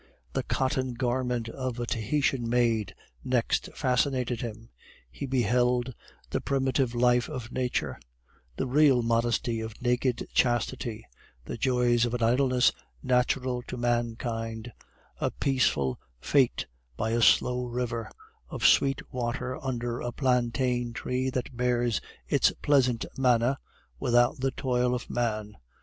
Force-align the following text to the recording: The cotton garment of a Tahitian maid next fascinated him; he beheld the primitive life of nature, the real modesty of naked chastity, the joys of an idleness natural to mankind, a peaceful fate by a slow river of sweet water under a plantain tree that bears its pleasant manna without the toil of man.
The 0.33 0.41
cotton 0.41 0.95
garment 0.95 1.47
of 1.47 1.79
a 1.79 1.85
Tahitian 1.85 2.49
maid 2.49 2.95
next 3.23 3.69
fascinated 3.75 4.41
him; 4.41 4.69
he 5.11 5.27
beheld 5.27 5.93
the 6.31 6.41
primitive 6.41 6.95
life 6.95 7.29
of 7.29 7.51
nature, 7.51 7.99
the 8.55 8.65
real 8.65 9.03
modesty 9.03 9.61
of 9.61 9.79
naked 9.79 10.27
chastity, 10.33 11.05
the 11.45 11.55
joys 11.55 12.03
of 12.05 12.15
an 12.15 12.23
idleness 12.23 12.71
natural 13.03 13.61
to 13.67 13.77
mankind, 13.77 14.71
a 15.19 15.29
peaceful 15.29 15.99
fate 16.19 16.65
by 16.97 17.11
a 17.11 17.21
slow 17.21 17.65
river 17.65 18.09
of 18.49 18.65
sweet 18.65 19.03
water 19.13 19.55
under 19.63 20.01
a 20.01 20.11
plantain 20.11 20.93
tree 20.93 21.29
that 21.29 21.55
bears 21.55 22.01
its 22.27 22.51
pleasant 22.63 23.05
manna 23.19 23.59
without 23.99 24.39
the 24.39 24.49
toil 24.49 24.95
of 24.95 25.11
man. 25.11 25.57